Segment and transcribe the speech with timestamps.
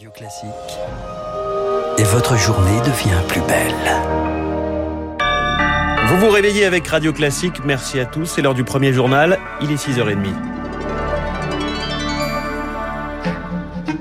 [0.00, 0.48] Radio Classique.
[1.98, 3.74] Et votre journée devient plus belle.
[6.06, 7.62] Vous vous réveillez avec Radio Classique.
[7.66, 8.24] Merci à tous.
[8.24, 9.38] C'est l'heure du premier journal.
[9.60, 10.59] Il est 6h30.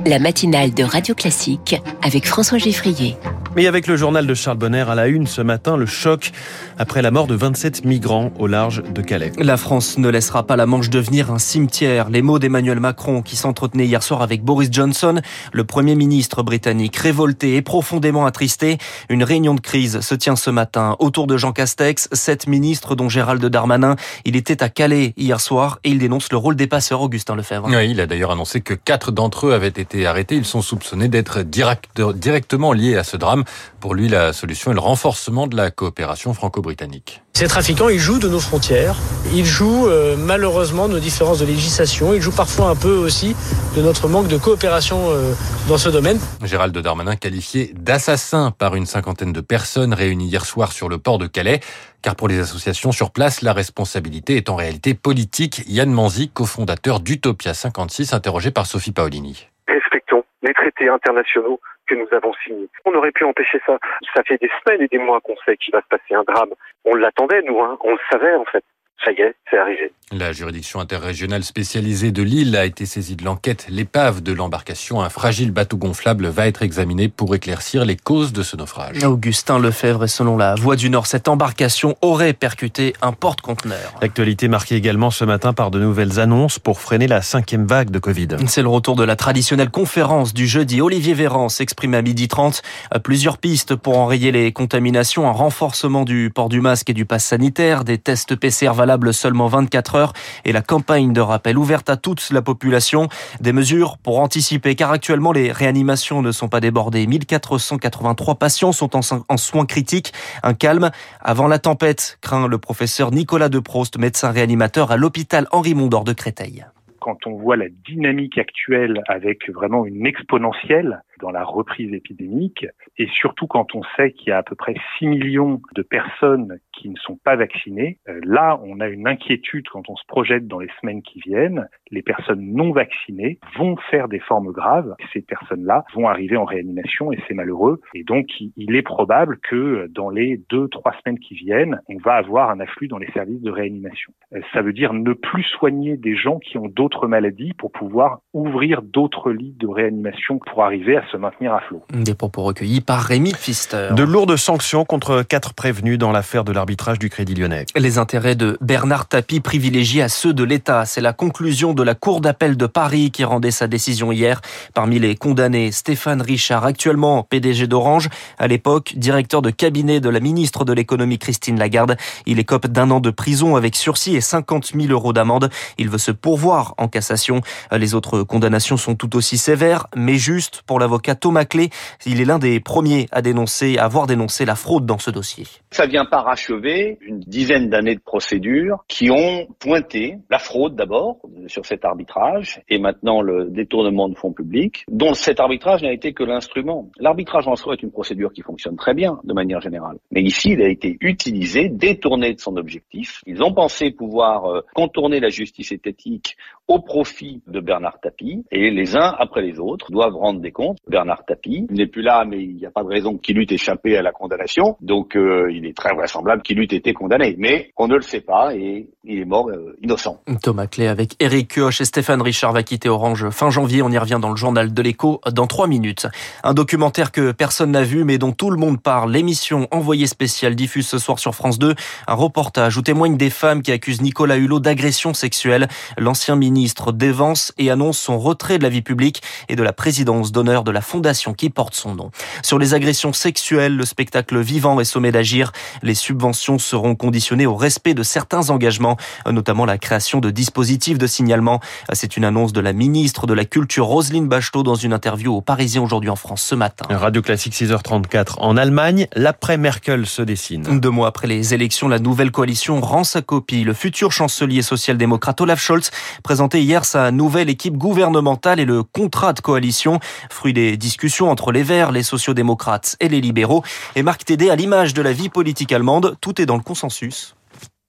[0.06, 3.18] La matinale de Radio Classique avec François Geffrier.
[3.56, 6.32] Mais avec le journal de Charles Bonner à la une ce matin, le choc
[6.78, 9.32] après la mort de 27 migrants au large de Calais.
[9.40, 12.10] La France ne laissera pas la Manche devenir un cimetière.
[12.10, 15.20] Les mots d'Emmanuel Macron qui s'entretenait hier soir avec Boris Johnson,
[15.52, 18.78] le Premier ministre britannique, révolté et profondément attristé.
[19.10, 23.10] Une réunion de crise se tient ce matin autour de Jean Castex, sept ministres dont
[23.10, 23.96] Gérald Darmanin.
[24.26, 27.68] Il était à Calais hier soir et il dénonce le rôle des passeurs, Augustin Lefebvre.
[27.68, 30.36] Oui, il a d'ailleurs annoncé que quatre d'entre eux avaient été arrêtés.
[30.36, 33.44] Ils sont soupçonnés d'être direct, directement liés à ce drame.
[33.80, 37.22] Pour lui, la solution est le renforcement de la coopération franco-britannique.
[37.40, 38.98] Ces trafiquants, ils jouent de nos frontières,
[39.34, 43.34] ils jouent euh, malheureusement nos différences de législation, ils jouent parfois un peu aussi
[43.78, 45.32] de notre manque de coopération euh,
[45.70, 46.20] dans ce domaine.
[46.44, 51.18] Gérald Darmanin qualifié d'assassin par une cinquantaine de personnes réunies hier soir sur le port
[51.18, 51.62] de Calais,
[52.02, 55.62] car pour les associations sur place, la responsabilité est en réalité politique.
[55.68, 59.48] Yann Manzi, cofondateur d'Utopia 56, interrogé par Sophie Paolini.
[59.70, 62.68] Respectons les traités internationaux que nous avons signé.
[62.86, 63.78] On aurait pu empêcher ça.
[64.16, 66.50] Ça fait des semaines et des mois qu'on sait qu'il va se passer un drame.
[66.86, 67.78] On l'attendait, nous, hein.
[67.82, 68.64] on le savait en fait.
[69.04, 69.94] Ça y est, c'est arrivé.
[70.12, 73.68] La juridiction interrégionale spécialisée de Lille a été saisie de l'enquête.
[73.70, 78.42] L'épave de l'embarcation, un fragile bateau gonflable, va être examinée pour éclaircir les causes de
[78.42, 79.04] ce naufrage.
[79.04, 83.94] Augustin Lefebvre, et selon la Voix du Nord, cette embarcation aurait percuté un porte-conteneur.
[84.02, 88.00] L'actualité marquée également ce matin par de nouvelles annonces pour freiner la cinquième vague de
[88.00, 88.30] Covid.
[88.48, 90.82] C'est le retour de la traditionnelle conférence du jeudi.
[90.82, 92.64] Olivier Véran s'exprime à midi 30.
[93.04, 97.26] Plusieurs pistes pour enrayer les contaminations, un renforcement du port du masque et du pass
[97.26, 100.14] sanitaire, des tests PCR valables seulement 24 heures
[100.46, 103.08] et la campagne de rappel ouverte à toute la population.
[103.40, 107.06] Des mesures pour anticiper car actuellement les réanimations ne sont pas débordées.
[107.06, 110.14] 1483 patients sont en, soins critiques.
[110.44, 110.90] Un calme
[111.22, 116.14] avant la tempête, craint le professeur Nicolas Deprost, médecin réanimateur à l'hôpital Henri Mondor de
[116.14, 116.66] Créteil
[117.02, 122.66] quand on voit la dynamique actuelle avec vraiment une exponentielle dans la reprise épidémique,
[122.98, 126.60] et surtout quand on sait qu'il y a à peu près 6 millions de personnes
[126.74, 130.48] qui ne sont pas vaccinées, euh, là on a une inquiétude quand on se projette
[130.48, 131.68] dans les semaines qui viennent.
[131.92, 137.12] Les personnes non vaccinées vont faire des formes graves, ces personnes-là vont arriver en réanimation
[137.12, 137.82] et c'est malheureux.
[137.94, 142.14] Et donc il est probable que dans les deux, trois semaines qui viennent, on va
[142.14, 144.14] avoir un afflux dans les services de réanimation.
[144.34, 148.20] Euh, ça veut dire ne plus soigner des gens qui ont d'autres maladies pour pouvoir
[148.34, 151.84] ouvrir d'autres lits de réanimation pour arriver à se maintenir à flot.
[151.92, 153.90] Des propos recueillis par Rémi Pfister.
[153.92, 157.66] De lourdes sanctions contre quatre prévenus dans l'affaire de l'arbitrage du Crédit Lyonnais.
[157.76, 160.86] Les intérêts de Bernard Tapie privilégiés à ceux de l'État.
[160.86, 164.42] C'est la conclusion de la Cour d'appel de Paris qui rendait sa décision hier.
[164.74, 170.20] Parmi les condamnés, Stéphane Richard, actuellement PDG d'Orange, à l'époque directeur de cabinet de la
[170.20, 171.98] ministre de l'économie Christine Lagarde.
[172.26, 175.50] Il écope d'un an de prison avec sursis et 50 000 euros d'amende.
[175.78, 177.42] Il veut se pourvoir en cassation.
[177.72, 181.70] Les autres condamnations sont tout aussi sévères, mais juste pour l'avocat Thomas Clé.
[182.06, 185.46] Il est l'un des premiers à dénoncer, à avoir dénoncé la fraude dans ce dossier.
[185.72, 191.18] Ça vient parachever une dizaine d'années de procédures qui ont pointé la fraude d'abord
[191.48, 196.14] sur cet arbitrage et maintenant le détournement de fonds publics, dont cet arbitrage n'a été
[196.14, 196.90] que l'instrument.
[197.00, 199.98] L'arbitrage en soi est une procédure qui fonctionne très bien de manière générale.
[200.12, 203.22] Mais ici, il a été utilisé, détourné de son objectif.
[203.26, 208.70] Ils ont pensé pouvoir euh, contourner la justice éthique au profit de Bernard Tapie et
[208.70, 210.78] les uns après les autres doivent rendre des comptes.
[210.90, 213.96] Bernard Tapie n'est plus là, mais il n'y a pas de raison qu'il eût échappé
[213.98, 214.76] à la condamnation.
[214.82, 217.36] Donc euh, il est très vraisemblable qu'il eût été condamné.
[217.38, 220.22] Mais on ne le sait pas et il est mort euh, innocent.
[220.42, 223.82] Thomas Clé avec Eric Kioch et Stéphane Richard va quitter Orange fin janvier.
[223.82, 226.08] On y revient dans le journal de l'écho dans trois minutes.
[226.44, 229.12] Un documentaire que personne n'a vu mais dont tout le monde parle.
[229.12, 231.76] L'émission Envoyé spécial diffuse ce soir sur France 2.
[232.08, 235.68] Un reportage où témoignent des femmes qui accusent Nicolas Hulot d'agression sexuelle.
[235.98, 240.32] L'ancien ministre dévance et annonce son retrait de la vie publique et de la présidence
[240.32, 242.12] d'honneur de la fondation qui porte son nom.
[242.44, 245.52] Sur les agressions sexuelles, le spectacle vivant est sommé d'agir.
[245.84, 248.98] Les subventions seront conditionnées au respect de certains engagements,
[249.30, 251.60] notamment la création de dispositifs de signalement.
[251.94, 255.42] C'est une annonce de la ministre de la Culture, Roselyne Bachelot, dans une interview au
[255.42, 256.86] Parisien aujourd'hui en France ce matin.
[256.90, 258.36] Radio Classique 6h34.
[258.40, 260.80] En Allemagne, l'après-Merkel se dessine.
[260.80, 263.64] Deux mois après les élections, la nouvelle coalition rend sa copie.
[263.64, 265.92] Le futur chancelier social-démocrate Olaf Scholz
[266.24, 270.00] présentait hier sa nouvelle équipe gouvernementale et le contrat de coalition,
[270.30, 273.64] fruit des discussions entre les Verts, les sociaux-démocrates et les libéraux.
[273.96, 277.36] Et Marc Tédé, à l'image de la vie politique allemande, tout est dans le consensus.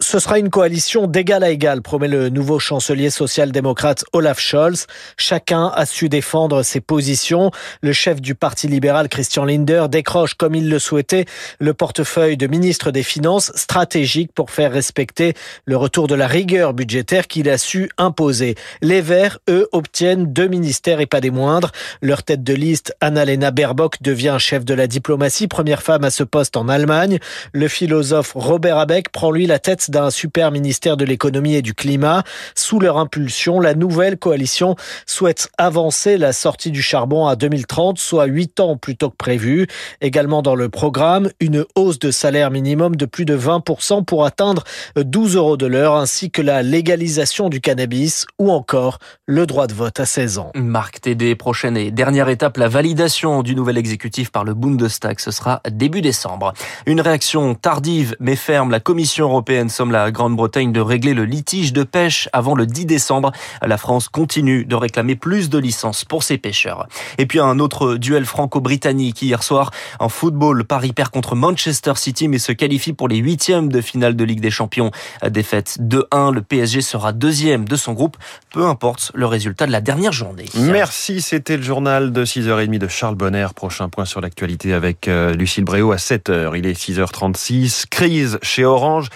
[0.02, 4.86] Ce sera une coalition d'égal à égal, promet le nouveau chancelier social-démocrate Olaf Scholz.
[5.18, 7.50] Chacun a su défendre ses positions.
[7.82, 11.26] Le chef du Parti libéral, Christian Linder, décroche, comme il le souhaitait,
[11.58, 15.34] le portefeuille de ministre des Finances stratégique pour faire respecter
[15.66, 18.54] le retour de la rigueur budgétaire qu'il a su imposer.
[18.80, 21.72] Les Verts, eux, obtiennent deux ministères et pas des moindres.
[22.00, 26.24] Leur tête de liste, Annalena Baerbock, devient chef de la diplomatie, première femme à ce
[26.24, 27.18] poste en Allemagne.
[27.52, 31.74] Le philosophe Robert Abeck prend lui la tête d'un super ministère de l'économie et du
[31.74, 32.22] climat.
[32.54, 34.76] Sous leur impulsion, la nouvelle coalition
[35.06, 39.66] souhaite avancer la sortie du charbon à 2030, soit 8 ans plus tôt que prévu.
[40.00, 44.64] Également dans le programme, une hausse de salaire minimum de plus de 20% pour atteindre
[44.96, 49.74] 12 euros de l'heure, ainsi que la légalisation du cannabis ou encore le droit de
[49.74, 50.52] vote à 16 ans.
[50.54, 55.18] Marc TD, prochaine et dernière étape, la validation du nouvel exécutif par le Bundestag.
[55.20, 56.52] Ce sera début décembre.
[56.86, 58.70] Une réaction tardive mais ferme.
[58.70, 62.84] La Commission européenne somme la Grande-Bretagne de régler le litige de pêche avant le 10
[62.84, 63.32] décembre.
[63.62, 66.86] La France continue de réclamer plus de licences pour ses pêcheurs.
[67.16, 70.64] Et puis un autre duel franco-britannique hier soir en football.
[70.64, 74.42] Paris perd contre Manchester City mais se qualifie pour les huitièmes de finale de Ligue
[74.42, 74.90] des Champions.
[75.26, 76.34] Défaite 2-1.
[76.34, 78.18] Le PSG sera deuxième de son groupe.
[78.52, 80.44] Peu importe le résultat de la dernière journée.
[80.56, 81.22] Merci.
[81.22, 83.46] C'était le journal de 6h30 de Charles Bonner.
[83.56, 86.52] Prochain point sur l'actualité avec euh, Lucille Bréau à 7h.
[86.58, 87.86] Il est 6h36.
[87.88, 89.08] Crise chez Orange.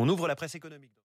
[0.00, 0.92] On ouvre la presse économique.